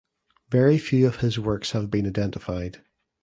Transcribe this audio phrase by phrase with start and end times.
[0.49, 2.81] Very few of his works have been identified.